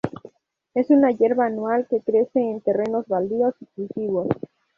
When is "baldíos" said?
3.07-3.53